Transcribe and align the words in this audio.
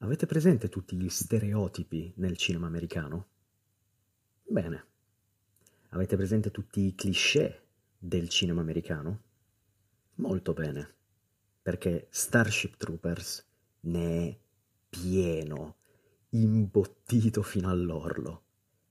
Avete 0.00 0.26
presente 0.26 0.68
tutti 0.68 0.94
gli 0.94 1.08
stereotipi 1.08 2.12
nel 2.16 2.36
cinema 2.36 2.66
americano? 2.66 3.28
Bene. 4.42 4.86
Avete 5.90 6.16
presente 6.16 6.50
tutti 6.50 6.80
i 6.82 6.94
cliché 6.94 7.62
del 7.96 8.28
cinema 8.28 8.60
americano? 8.60 9.22
Molto 10.16 10.52
bene, 10.52 10.94
perché 11.62 12.08
Starship 12.10 12.76
Troopers 12.76 13.46
ne 13.80 14.28
è 14.28 14.38
pieno, 14.90 15.76
imbottito 16.30 17.40
fino 17.42 17.70
all'orlo, 17.70 18.44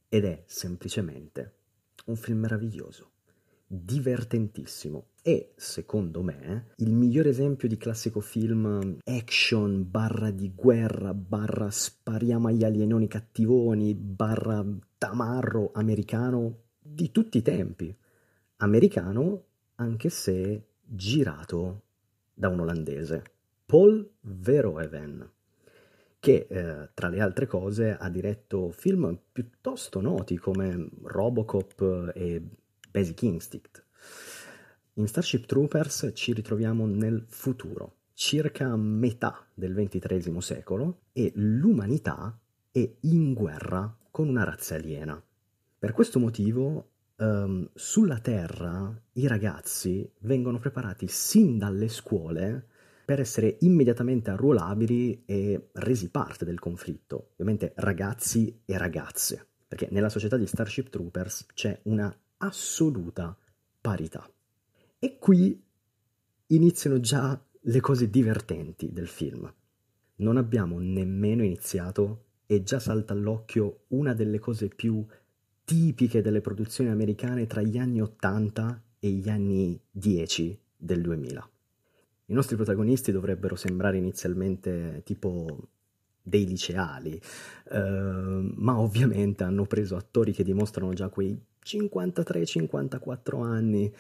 ed 0.09 0.25
è 0.25 0.43
semplicemente 0.47 1.57
un 2.05 2.15
film 2.15 2.39
meraviglioso 2.39 3.11
divertentissimo 3.67 5.09
e, 5.27 5.53
secondo 5.55 6.21
me, 6.21 6.67
il 6.75 6.93
miglior 6.93 7.25
esempio 7.25 7.67
di 7.67 7.77
classico 7.77 8.19
film 8.19 8.99
action, 9.03 9.89
barra 9.89 10.29
di 10.29 10.51
guerra, 10.53 11.15
barra 11.15 11.71
spariamo 11.71 12.47
agli 12.47 12.63
alienoni 12.63 13.07
cattivoni, 13.07 13.95
barra 13.95 14.63
tamarro 14.99 15.71
americano 15.73 16.65
di 16.79 17.09
tutti 17.09 17.39
i 17.39 17.41
tempi. 17.41 17.97
Americano 18.57 19.45
anche 19.77 20.09
se 20.09 20.67
girato 20.83 21.81
da 22.31 22.49
un 22.49 22.59
olandese, 22.59 23.23
Paul 23.65 24.07
Verhoeven, 24.21 25.27
che 26.19 26.45
eh, 26.47 26.89
tra 26.93 27.07
le 27.07 27.19
altre 27.19 27.47
cose 27.47 27.97
ha 27.97 28.09
diretto 28.11 28.69
film 28.69 29.17
piuttosto 29.31 30.01
noti 30.01 30.37
come 30.37 30.87
Robocop 31.01 32.11
e 32.13 32.43
Basic 32.91 33.23
Instinct. 33.23 33.84
In 34.97 35.07
Starship 35.07 35.45
Troopers 35.45 36.11
ci 36.13 36.31
ritroviamo 36.31 36.85
nel 36.85 37.25
futuro, 37.27 37.97
circa 38.13 38.77
metà 38.77 39.45
del 39.53 39.73
XXIII 39.73 40.41
secolo, 40.41 41.01
e 41.11 41.33
l'umanità 41.35 42.39
è 42.71 42.89
in 43.01 43.33
guerra 43.33 43.93
con 44.09 44.29
una 44.29 44.45
razza 44.45 44.75
aliena. 44.75 45.21
Per 45.77 45.91
questo 45.91 46.17
motivo, 46.17 46.91
um, 47.17 47.69
sulla 47.73 48.19
Terra 48.19 48.97
i 49.13 49.27
ragazzi 49.27 50.09
vengono 50.19 50.59
preparati 50.59 51.07
sin 51.09 51.57
dalle 51.57 51.89
scuole 51.89 52.65
per 53.03 53.19
essere 53.19 53.57
immediatamente 53.59 54.31
arruolabili 54.31 55.23
e 55.25 55.71
resi 55.73 56.09
parte 56.09 56.45
del 56.45 56.59
conflitto. 56.59 57.31
Ovviamente 57.33 57.73
ragazzi 57.75 58.61
e 58.63 58.77
ragazze, 58.77 59.45
perché 59.67 59.89
nella 59.91 60.07
società 60.07 60.37
di 60.37 60.47
Starship 60.47 60.87
Troopers 60.87 61.47
c'è 61.53 61.81
una 61.83 62.17
assoluta 62.37 63.37
parità. 63.81 64.25
E 65.05 65.19
qui 65.19 65.63
iniziano 66.47 66.99
già 66.99 67.39
le 67.59 67.79
cose 67.79 68.09
divertenti 68.09 68.91
del 68.91 69.07
film. 69.07 69.53
Non 70.15 70.37
abbiamo 70.37 70.79
nemmeno 70.79 71.43
iniziato 71.43 72.23
e 72.47 72.63
già 72.63 72.79
salta 72.79 73.13
all'occhio 73.13 73.81
una 73.89 74.15
delle 74.15 74.39
cose 74.39 74.67
più 74.67 75.05
tipiche 75.63 76.23
delle 76.23 76.41
produzioni 76.41 76.89
americane 76.89 77.45
tra 77.45 77.61
gli 77.61 77.77
anni 77.77 78.01
80 78.01 78.83
e 78.97 79.09
gli 79.09 79.29
anni 79.29 79.79
10 79.91 80.59
del 80.75 81.03
2000. 81.03 81.49
I 82.25 82.33
nostri 82.33 82.55
protagonisti 82.55 83.11
dovrebbero 83.11 83.55
sembrare 83.55 83.97
inizialmente 83.97 85.03
tipo 85.05 85.67
dei 86.19 86.47
liceali, 86.47 87.21
eh, 87.69 87.79
ma 88.55 88.79
ovviamente 88.79 89.43
hanno 89.43 89.67
preso 89.67 89.97
attori 89.97 90.31
che 90.31 90.43
dimostrano 90.43 90.93
già 90.93 91.09
quei 91.09 91.39
53-54 91.65 93.41
anni, 93.41 93.91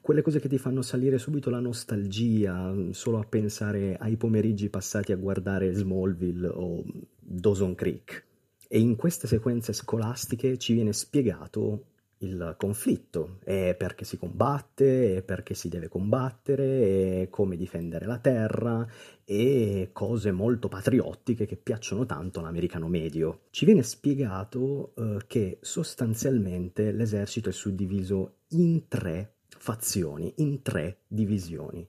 quelle 0.00 0.22
cose 0.22 0.40
che 0.40 0.48
ti 0.48 0.58
fanno 0.58 0.82
salire 0.82 1.18
subito 1.18 1.48
la 1.50 1.60
nostalgia, 1.60 2.74
solo 2.90 3.18
a 3.18 3.24
pensare 3.24 3.96
ai 3.96 4.16
pomeriggi 4.16 4.68
passati 4.68 5.12
a 5.12 5.16
guardare 5.16 5.72
Smallville 5.72 6.48
o 6.48 6.82
Dawson 7.18 7.74
Creek. 7.74 8.24
E 8.68 8.80
in 8.80 8.96
queste 8.96 9.28
sequenze 9.28 9.72
scolastiche 9.72 10.58
ci 10.58 10.72
viene 10.72 10.92
spiegato 10.92 11.84
il 12.18 12.54
conflitto, 12.56 13.38
è 13.44 13.74
perché 13.76 14.04
si 14.04 14.16
combatte, 14.16 15.16
è 15.16 15.22
perché 15.22 15.54
si 15.54 15.68
deve 15.68 15.88
combattere, 15.88 17.22
è 17.22 17.28
come 17.28 17.56
difendere 17.56 18.06
la 18.06 18.18
terra 18.18 18.86
e 19.24 19.90
cose 19.92 20.32
molto 20.32 20.68
patriottiche 20.68 21.46
che 21.46 21.56
piacciono 21.56 22.06
tanto 22.06 22.40
all'americano 22.40 22.88
medio. 22.88 23.42
Ci 23.50 23.64
viene 23.64 23.82
spiegato 23.82 24.94
eh, 24.96 25.18
che 25.26 25.58
sostanzialmente 25.60 26.92
l'esercito 26.92 27.48
è 27.48 27.52
suddiviso 27.52 28.38
in 28.50 28.88
tre 28.88 29.34
fazioni, 29.48 30.32
in 30.36 30.62
tre 30.62 31.00
divisioni, 31.06 31.86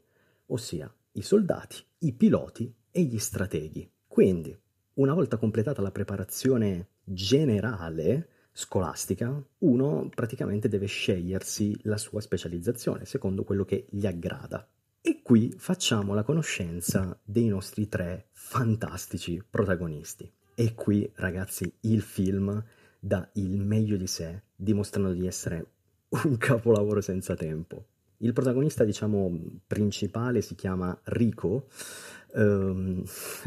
ossia 0.47 0.91
i 1.13 1.21
soldati, 1.21 1.77
i 1.99 2.13
piloti 2.13 2.73
e 2.91 3.03
gli 3.03 3.17
strateghi. 3.17 3.89
Quindi, 4.07 4.57
una 4.95 5.13
volta 5.13 5.37
completata 5.37 5.81
la 5.81 5.91
preparazione 5.91 6.87
generale, 7.03 8.29
scolastica, 8.59 9.39
uno 9.59 10.09
praticamente 10.09 10.67
deve 10.67 10.87
scegliersi 10.87 11.77
la 11.83 11.97
sua 11.97 12.21
specializzazione 12.21 13.05
secondo 13.05 13.43
quello 13.43 13.63
che 13.65 13.85
gli 13.87 14.07
aggrada. 14.07 14.67
E 14.99 15.21
qui 15.21 15.53
facciamo 15.55 16.15
la 16.15 16.23
conoscenza 16.23 17.19
dei 17.23 17.45
nostri 17.45 17.87
tre 17.87 18.29
fantastici 18.31 19.43
protagonisti. 19.47 20.27
E 20.55 20.73
qui, 20.73 21.07
ragazzi, 21.17 21.71
il 21.81 22.01
film 22.01 22.63
dà 22.99 23.29
il 23.33 23.59
meglio 23.59 23.95
di 23.95 24.07
sé, 24.07 24.41
dimostrando 24.55 25.13
di 25.13 25.27
essere 25.27 25.73
un 26.23 26.35
capolavoro 26.37 26.99
senza 26.99 27.35
tempo. 27.35 27.85
Il 28.17 28.33
protagonista, 28.33 28.83
diciamo, 28.83 29.59
principale 29.67 30.41
si 30.41 30.55
chiama 30.55 30.99
Rico, 31.03 31.67
Um, 32.33 33.03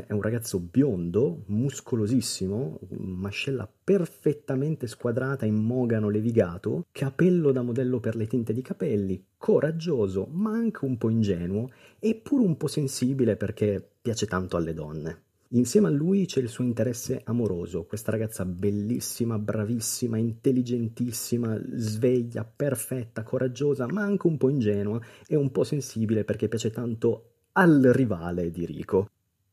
è 0.07 0.13
un 0.13 0.23
ragazzo 0.23 0.59
biondo, 0.59 1.45
muscolosissimo, 1.47 2.81
mascella 2.99 3.71
perfettamente 3.85 4.87
squadrata 4.87 5.45
in 5.45 5.55
mogano 5.55 6.09
levigato, 6.09 6.87
capello 6.91 7.53
da 7.53 7.63
modello 7.63 8.01
per 8.01 8.17
le 8.17 8.27
tinte 8.27 8.53
di 8.53 8.63
capelli, 8.63 9.23
coraggioso 9.37 10.27
ma 10.33 10.53
anche 10.53 10.87
un 10.87 10.97
po' 10.97 11.11
ingenuo 11.11 11.71
e 11.99 12.17
pure 12.17 12.45
un 12.45 12.57
po' 12.57 12.69
sensibile 12.69 13.37
perché 13.37 13.87
piace 14.01 14.27
tanto 14.27 14.57
alle 14.57 14.75
donne. 14.75 15.23
Insieme 15.53 15.89
a 15.89 15.91
lui 15.91 16.27
c'è 16.27 16.41
il 16.41 16.49
suo 16.49 16.63
interesse 16.63 17.23
amoroso, 17.25 17.85
questa 17.85 18.13
ragazza 18.13 18.45
bellissima, 18.45 19.37
bravissima, 19.37 20.17
intelligentissima, 20.17 21.61
sveglia, 21.73 22.45
perfetta, 22.45 23.25
coraggiosa, 23.25 23.89
ma 23.89 24.03
anche 24.03 24.29
un 24.29 24.37
po' 24.37 24.49
ingenua 24.49 25.01
e 25.27 25.35
un 25.35 25.51
po' 25.51 25.65
sensibile 25.65 26.23
perché 26.23 26.47
piace 26.47 26.71
tanto 26.71 27.31
al 27.53 27.83
rivale 27.83 28.53
di 28.53 28.65
Rico. 28.65 29.09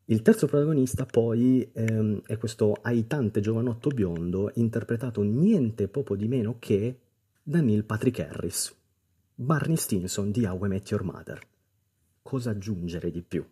Il 0.06 0.22
terzo 0.22 0.46
protagonista 0.46 1.08
poi 1.08 1.68
ehm, 1.74 2.22
è 2.28 2.38
questo 2.38 2.74
aitante 2.80 3.40
giovanotto 3.40 3.90
biondo 3.90 4.52
interpretato 4.54 5.24
niente 5.24 5.88
poco 5.88 6.16
di 6.16 6.28
meno 6.28 6.58
che 6.60 7.00
da 7.42 7.60
Neil 7.60 7.86
Patrick 7.86 8.20
Harris, 8.20 8.72
Barney 9.34 9.76
Stinson 9.76 10.30
di 10.30 10.46
How 10.46 10.64
I 10.64 10.68
Met 10.68 10.92
Your 10.92 11.04
Mother. 11.04 11.40
Cosa 12.22 12.52
aggiungere 12.52 13.10
di 13.10 13.24
più? 13.24 13.44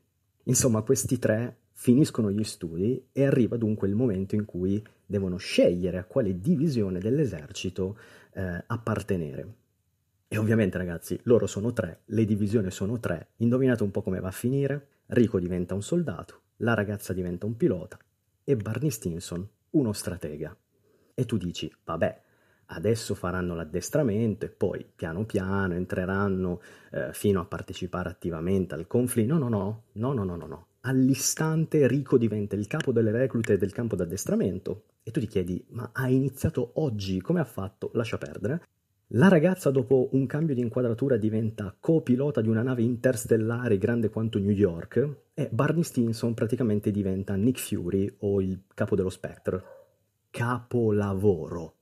Insomma, 0.44 0.84
questi 0.84 1.18
tre 1.18 1.58
finiscono 1.78 2.32
gli 2.32 2.44
studi 2.44 3.10
e 3.12 3.26
arriva 3.26 3.58
dunque 3.58 3.88
il 3.88 3.96
momento 3.96 4.34
in 4.34 4.46
cui 4.46 4.82
devono 5.06 5.36
scegliere 5.38 5.98
a 5.98 6.06
quale 6.06 6.40
divisione 6.40 7.00
dell'esercito 7.00 7.98
eh, 8.34 8.64
appartenere. 8.66 9.54
E 10.28 10.38
ovviamente 10.38 10.78
ragazzi, 10.78 11.20
loro 11.24 11.46
sono 11.48 11.74
tre, 11.74 12.02
le 12.06 12.26
divisioni 12.26 12.72
sono 12.72 13.00
tre, 13.00 13.28
indovinate 13.38 13.84
un 13.84 13.92
po' 13.92 14.02
come 14.02 14.22
va 14.22 14.30
a 14.30 14.32
finire? 14.32 14.88
Rico 15.08 15.38
diventa 15.38 15.76
un 15.76 15.84
soldato, 15.84 16.42
la 16.58 16.74
ragazza 16.74 17.14
diventa 17.14 17.46
un 17.46 17.58
pilota 17.58 18.00
e 18.44 18.56
Barney 18.56 18.90
Stinson 18.90 19.48
uno 19.72 19.92
stratega. 19.94 20.56
E 21.14 21.26
tu 21.26 21.38
dici, 21.38 21.72
vabbè, 21.84 22.22
adesso 22.68 23.16
faranno 23.16 23.54
l'addestramento 23.54 24.46
e 24.46 24.50
poi 24.50 24.86
piano 24.96 25.26
piano 25.26 25.74
entreranno 25.74 26.62
eh, 26.92 27.10
fino 27.12 27.42
a 27.42 27.46
partecipare 27.46 28.10
attivamente 28.10 28.74
al 28.74 28.88
conflitto. 28.88 29.38
No, 29.38 29.50
no, 29.50 29.50
no, 29.50 29.84
no, 29.92 30.14
no, 30.14 30.24
no, 30.24 30.36
no, 30.36 30.46
no. 30.48 30.68
All'istante 30.88 31.88
Rico 31.88 32.16
diventa 32.16 32.56
il 32.56 32.68
capo 32.68 32.92
delle 32.92 33.10
reclute 33.10 33.58
del 33.58 33.72
campo 33.72 33.96
d'addestramento 33.96 34.84
e 35.02 35.10
tu 35.10 35.20
ti 35.20 35.26
chiedi, 35.26 35.66
ma 35.70 35.90
ha 35.92 36.08
iniziato 36.10 36.74
oggi, 36.76 37.22
come 37.22 37.40
ha 37.40 37.44
fatto? 37.44 37.90
Lascia 37.94 38.20
perdere. 38.20 38.62
La 39.10 39.28
ragazza 39.28 39.72
dopo 39.72 40.10
un 40.12 40.28
cambio 40.28 40.54
di 40.54 40.62
inquadratura 40.62 41.18
diventa 41.18 41.76
copilota 41.80 42.40
di 42.40 42.50
una 42.50 42.62
nave 42.62 42.84
interstellare 42.84 43.80
grande 43.80 44.10
quanto 44.10 44.38
New 44.38 44.52
York 44.52 45.22
e 45.34 45.50
Barney 45.52 45.82
Stinson 45.82 46.36
praticamente 46.36 46.92
diventa 46.92 47.34
Nick 47.34 47.60
Fury 47.60 48.18
o 48.20 48.40
il 48.40 48.62
capo 48.76 48.96
dello 48.96 49.10
Spectre. 49.10 49.64
Capolavoro. 50.30 51.74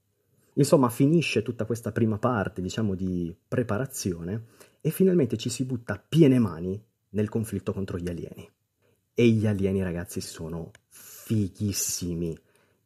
Insomma, 0.54 0.88
finisce 0.88 1.42
tutta 1.42 1.66
questa 1.66 1.92
prima 1.92 2.20
parte, 2.20 2.62
diciamo, 2.62 2.96
di 2.96 3.36
preparazione 3.50 4.46
e 4.80 4.92
finalmente 4.92 5.36
ci 5.36 5.50
si 5.50 5.66
butta 5.66 6.02
piene 6.08 6.40
mani 6.40 6.82
nel 7.10 7.28
conflitto 7.28 7.74
contro 7.74 7.98
gli 7.98 8.08
alieni. 8.08 8.50
E 9.16 9.28
gli 9.28 9.46
alieni, 9.46 9.84
ragazzi, 9.84 10.22
sono 10.22 10.72
fighissimi, 10.90 12.36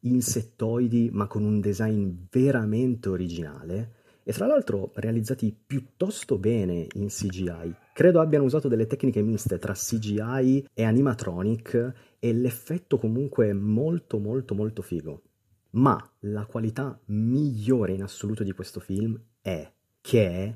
insettoidi 0.00 1.08
ma 1.12 1.26
con 1.26 1.42
un 1.42 1.58
design 1.60 2.10
veramente 2.30 3.08
originale 3.08 3.94
e 4.22 4.32
tra 4.32 4.46
l'altro 4.46 4.92
realizzati 4.96 5.56
piuttosto 5.66 6.36
bene 6.36 6.86
in 6.96 7.08
CGI. 7.08 7.74
Credo 7.94 8.20
abbiano 8.20 8.44
usato 8.44 8.68
delle 8.68 8.86
tecniche 8.86 9.22
miste 9.22 9.58
tra 9.58 9.72
CGI 9.72 10.68
e 10.74 10.84
animatronic 10.84 11.94
e 12.18 12.32
l'effetto 12.34 12.98
comunque 12.98 13.48
è 13.48 13.54
molto 13.54 14.18
molto 14.18 14.54
molto 14.54 14.82
figo. 14.82 15.22
Ma 15.70 15.98
la 16.20 16.44
qualità 16.44 17.00
migliore 17.06 17.94
in 17.94 18.02
assoluto 18.02 18.44
di 18.44 18.52
questo 18.52 18.80
film 18.80 19.18
è 19.40 19.66
che 20.02 20.28
è 20.28 20.54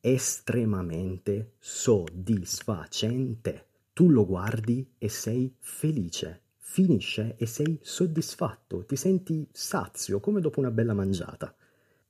estremamente 0.00 1.54
soddisfacente. 1.58 3.64
Tu 3.96 4.10
lo 4.10 4.26
guardi 4.26 4.86
e 4.98 5.08
sei 5.08 5.56
felice. 5.58 6.42
Finisce 6.58 7.34
e 7.38 7.46
sei 7.46 7.78
soddisfatto, 7.80 8.84
ti 8.84 8.94
senti 8.94 9.48
sazio 9.50 10.20
come 10.20 10.42
dopo 10.42 10.60
una 10.60 10.70
bella 10.70 10.92
mangiata. 10.92 11.56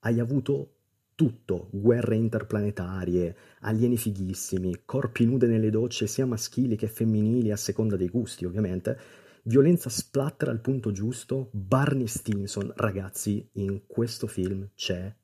Hai 0.00 0.18
avuto 0.18 0.72
tutto, 1.14 1.68
guerre 1.70 2.16
interplanetarie, 2.16 3.36
alieni 3.60 3.96
fighissimi, 3.96 4.82
corpi 4.84 5.26
nude 5.26 5.46
nelle 5.46 5.70
docce 5.70 6.08
sia 6.08 6.26
maschili 6.26 6.74
che 6.74 6.88
femminili 6.88 7.52
a 7.52 7.56
seconda 7.56 7.94
dei 7.94 8.08
gusti 8.08 8.44
ovviamente, 8.44 8.98
violenza 9.44 9.88
splatter 9.88 10.48
al 10.48 10.60
punto 10.60 10.90
giusto, 10.90 11.50
Barney 11.52 12.08
Stinson, 12.08 12.72
ragazzi, 12.74 13.48
in 13.52 13.82
questo 13.86 14.26
film 14.26 14.70
c'è 14.74 15.14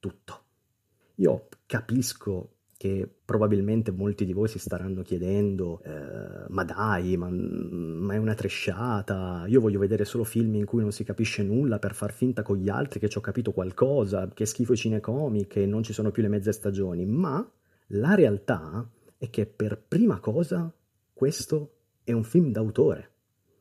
tutto. 0.00 0.42
Io 1.14 1.46
capisco 1.64 2.54
che 2.78 3.10
probabilmente 3.24 3.90
molti 3.90 4.24
di 4.24 4.32
voi 4.32 4.46
si 4.46 4.60
staranno 4.60 5.02
chiedendo, 5.02 5.82
eh, 5.82 6.44
ma 6.46 6.62
dai, 6.62 7.16
ma, 7.16 7.28
ma, 7.28 8.14
è 8.14 8.18
una 8.18 8.34
tresciata, 8.34 9.46
io 9.48 9.60
voglio 9.60 9.80
vedere 9.80 10.04
solo 10.04 10.22
film 10.22 10.54
in 10.54 10.64
cui 10.64 10.80
non 10.80 10.92
si 10.92 11.02
capisce 11.02 11.42
nulla 11.42 11.80
per 11.80 11.92
far 11.92 12.12
finta 12.12 12.42
con 12.42 12.56
gli 12.56 12.68
altri 12.68 13.00
che 13.00 13.08
ci 13.08 13.18
ho 13.18 13.20
capito 13.20 13.50
qualcosa, 13.50 14.28
che 14.32 14.46
schifo 14.46 14.74
i 14.74 14.76
cinecomic, 14.76 15.48
che 15.48 15.66
non 15.66 15.82
ci 15.82 15.92
sono 15.92 16.12
più 16.12 16.22
le 16.22 16.28
mezze 16.28 16.52
stagioni, 16.52 17.04
ma 17.04 17.44
la 17.88 18.14
realtà 18.14 18.88
è 19.18 19.28
che 19.28 19.44
per 19.46 19.82
prima 19.86 20.20
cosa 20.20 20.72
questo 21.12 21.72
è 22.04 22.12
un 22.12 22.22
film 22.22 22.52
d'autore, 22.52 23.10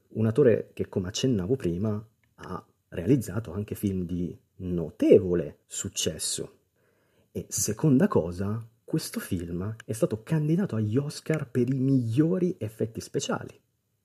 un 0.09 0.27
autore 0.27 0.69
che 0.73 0.87
come 0.89 1.07
accennavo 1.07 1.55
prima 1.55 2.07
ha 2.35 2.65
realizzato 2.89 3.51
anche 3.51 3.73
film 3.73 4.05
di 4.05 4.37
notevole 4.57 5.61
successo. 5.65 6.51
E 7.31 7.47
seconda 7.49 8.07
cosa, 8.07 8.63
questo 8.87 9.19
film 9.19 9.75
è 9.83 9.91
stato 9.91 10.23
candidato 10.23 10.77
agli 10.77 10.95
Oscar 10.95 11.51
per 11.51 11.67
i 11.67 11.77
migliori 11.77 12.55
effetti 12.57 13.01
speciali, 13.01 13.53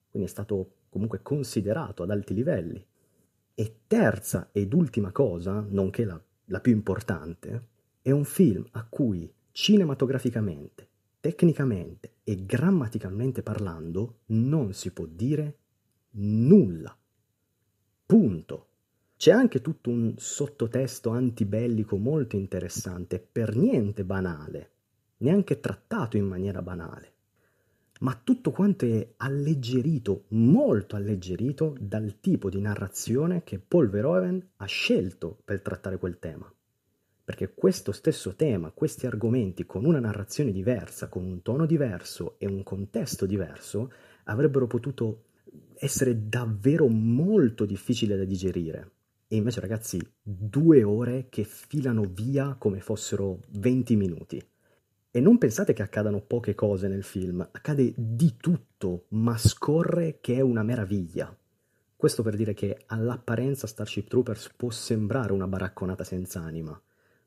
quindi 0.09 0.27
è 0.27 0.31
stato 0.31 0.71
comunque 0.89 1.21
considerato 1.21 2.03
ad 2.03 2.09
alti 2.09 2.33
livelli. 2.33 2.85
E 3.55 3.75
terza 3.87 4.49
ed 4.51 4.73
ultima 4.73 5.13
cosa, 5.13 5.65
nonché 5.69 6.03
la, 6.03 6.21
la 6.47 6.59
più 6.59 6.73
importante, 6.73 7.67
è 8.01 8.11
un 8.11 8.25
film 8.25 8.67
a 8.71 8.83
cui 8.83 9.33
cinematograficamente, 9.53 10.89
tecnicamente 11.21 12.15
e 12.25 12.43
grammaticalmente 12.45 13.41
parlando 13.41 14.17
non 14.25 14.73
si 14.73 14.91
può 14.91 15.05
dire 15.05 15.59
nulla. 16.09 16.93
Punto. 18.05 18.67
C'è 19.23 19.31
anche 19.31 19.61
tutto 19.61 19.89
un 19.89 20.15
sottotesto 20.17 21.11
antibellico 21.11 21.95
molto 21.95 22.35
interessante, 22.35 23.19
per 23.21 23.55
niente 23.55 24.03
banale, 24.03 24.71
neanche 25.19 25.61
trattato 25.61 26.17
in 26.17 26.25
maniera 26.25 26.61
banale. 26.61 27.13
Ma 28.01 28.19
tutto 28.21 28.51
quanto 28.51 28.85
è 28.85 29.13
alleggerito, 29.15 30.25
molto 30.31 30.97
alleggerito 30.97 31.73
dal 31.79 32.19
tipo 32.19 32.49
di 32.49 32.59
narrazione 32.59 33.45
che 33.45 33.59
Paul 33.59 33.87
Verhoeven 33.87 34.45
ha 34.57 34.65
scelto 34.65 35.39
per 35.45 35.61
trattare 35.61 35.97
quel 35.97 36.19
tema. 36.19 36.53
Perché 37.23 37.53
questo 37.53 37.93
stesso 37.93 38.35
tema, 38.35 38.71
questi 38.71 39.05
argomenti 39.05 39.65
con 39.65 39.85
una 39.85 40.01
narrazione 40.01 40.51
diversa, 40.51 41.07
con 41.07 41.23
un 41.23 41.41
tono 41.41 41.65
diverso 41.65 42.35
e 42.39 42.45
un 42.45 42.61
contesto 42.61 43.25
diverso, 43.25 43.89
avrebbero 44.25 44.67
potuto 44.67 45.27
essere 45.75 46.27
davvero 46.27 46.89
molto 46.89 47.63
difficili 47.63 48.17
da 48.17 48.25
digerire 48.25 48.92
e 49.33 49.37
invece 49.37 49.61
ragazzi, 49.61 49.99
due 50.21 50.83
ore 50.83 51.25
che 51.27 51.43
filano 51.43 52.03
via 52.03 52.53
come 52.55 52.81
fossero 52.81 53.39
20 53.49 53.95
minuti. 53.95 54.39
E 55.09 55.19
non 55.19 55.39
pensate 55.39 55.73
che 55.73 55.81
accadano 55.81 56.21
poche 56.21 56.53
cose 56.53 56.87
nel 56.87 57.03
film, 57.03 57.41
accade 57.41 57.95
di 57.97 58.35
tutto, 58.37 59.05
ma 59.09 59.35
scorre 59.35 60.19
che 60.21 60.35
è 60.35 60.41
una 60.41 60.61
meraviglia. 60.61 61.35
Questo 61.95 62.21
per 62.21 62.35
dire 62.35 62.53
che 62.53 62.83
all'apparenza 62.85 63.65
Starship 63.65 64.07
Troopers 64.07 64.51
può 64.55 64.69
sembrare 64.69 65.33
una 65.33 65.47
baracconata 65.47 66.03
senza 66.03 66.41
anima, 66.41 66.79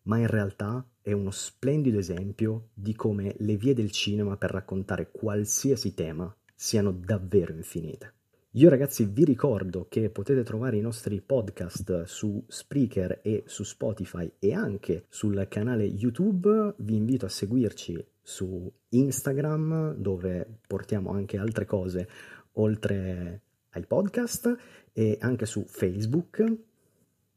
ma 0.02 0.18
in 0.18 0.28
realtà 0.28 0.86
è 1.02 1.10
uno 1.10 1.32
splendido 1.32 1.98
esempio 1.98 2.68
di 2.72 2.94
come 2.94 3.34
le 3.38 3.56
vie 3.56 3.74
del 3.74 3.90
cinema 3.90 4.36
per 4.36 4.52
raccontare 4.52 5.10
qualsiasi 5.10 5.92
tema 5.92 6.32
siano 6.54 6.92
davvero 6.92 7.52
infinite. 7.52 8.14
Io 8.56 8.70
ragazzi 8.70 9.04
vi 9.04 9.26
ricordo 9.26 9.86
che 9.86 10.08
potete 10.08 10.42
trovare 10.42 10.78
i 10.78 10.80
nostri 10.80 11.20
podcast 11.20 12.04
su 12.04 12.42
Spreaker 12.48 13.20
e 13.22 13.42
su 13.44 13.64
Spotify 13.64 14.32
e 14.38 14.54
anche 14.54 15.04
sul 15.10 15.46
canale 15.50 15.84
YouTube. 15.84 16.72
Vi 16.78 16.96
invito 16.96 17.26
a 17.26 17.28
seguirci 17.28 18.02
su 18.22 18.72
Instagram 18.88 19.96
dove 19.96 20.60
portiamo 20.66 21.10
anche 21.10 21.36
altre 21.36 21.66
cose 21.66 22.08
oltre 22.52 23.42
ai 23.72 23.84
podcast 23.84 24.56
e 24.90 25.18
anche 25.20 25.44
su 25.44 25.62
Facebook. 25.66 26.56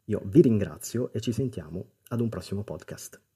Io 0.06 0.22
vi 0.24 0.42
ringrazio 0.42 1.12
e 1.12 1.20
ci 1.20 1.34
sentiamo 1.34 1.86
ad 2.08 2.22
un 2.22 2.30
prossimo 2.30 2.64
podcast. 2.64 3.29